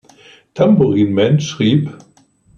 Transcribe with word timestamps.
Tambourine 0.55 1.11
Man" 1.13 1.39
schrieb. 1.39 1.93